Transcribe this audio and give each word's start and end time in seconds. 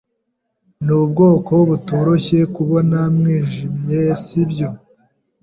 Nubwoko 0.85 1.53
butoroshye 1.69 2.39
kubona 2.55 2.99
mwijimye, 3.15 3.99
sibyo? 4.23 4.69